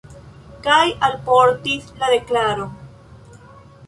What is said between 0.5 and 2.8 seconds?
Kaj alportis la deklaron.